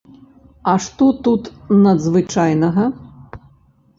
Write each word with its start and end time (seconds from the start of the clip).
А 0.71 0.73
што 0.85 1.09
тут 1.27 1.51
надзвычайнага? 1.83 2.85